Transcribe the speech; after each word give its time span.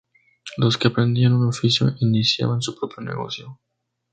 Los 0.57 0.79
que 0.79 0.87
aprendían 0.87 1.33
un 1.33 1.47
oficio 1.47 1.93
iniciaban 1.99 2.63
su 2.63 2.75
propio 2.75 3.03
negocio. 3.03 3.59